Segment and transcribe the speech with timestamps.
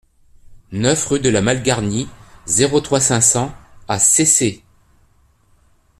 [0.71, 2.09] neuf rue de la Malgarnie,
[2.47, 3.53] zéro trois, cinq cents
[3.87, 4.63] à Cesset